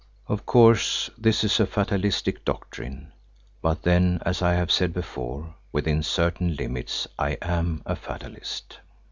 Of 0.25 0.47
course 0.47 1.11
this 1.15 1.43
is 1.43 1.59
a 1.59 1.67
fatalistic 1.67 2.43
doctrine, 2.43 3.11
but 3.61 3.83
then, 3.83 4.19
as 4.25 4.41
I 4.41 4.53
have 4.55 4.71
said 4.71 4.93
before, 4.93 5.53
within 5.71 6.01
certain 6.01 6.55
limits 6.55 7.07
I 7.19 7.37
am 7.43 7.83
a 7.85 7.95
fatalist. 7.95 8.79